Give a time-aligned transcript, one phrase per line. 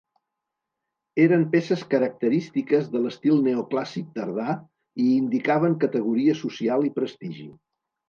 [1.25, 4.59] Eren peces característiques de l'estil neoclàssic tardà
[5.07, 7.51] i indicaven categoria social i prestigi.